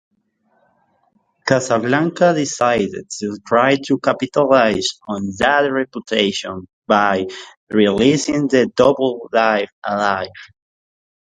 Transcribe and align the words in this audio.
Casablanca 1.45 2.33
decided 2.33 3.07
to 3.19 3.37
try 3.47 3.75
to 3.85 3.99
capitalize 3.99 4.87
on 5.07 5.27
that 5.37 5.71
reputation 5.71 6.67
by 6.87 7.27
releasing 7.69 8.47
the 8.47 8.65
double-live 8.75 9.69
Alive! 9.85 10.31